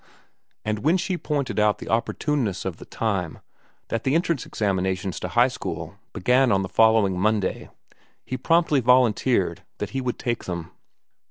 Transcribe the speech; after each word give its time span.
And 0.65 0.79
when 0.79 0.97
she 0.97 1.15
pointed 1.15 1.59
out 1.59 1.77
the 1.77 1.85
opportuneness 1.91 2.65
of 2.65 2.77
the 2.77 2.87
time, 2.87 3.37
that 3.89 4.03
the 4.03 4.15
entrance 4.15 4.47
examinations 4.47 5.19
to 5.19 5.27
high 5.27 5.47
school 5.47 5.93
began 6.11 6.51
on 6.51 6.63
the 6.63 6.69
following 6.69 7.19
Monday, 7.19 7.69
he 8.25 8.35
promptly 8.35 8.79
volunteered 8.79 9.61
that 9.77 9.91
he 9.91 10.01
would 10.01 10.17
take 10.17 10.45
them. 10.45 10.71